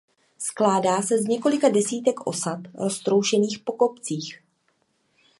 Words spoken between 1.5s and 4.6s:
desítek osad roztroušených po kopcích.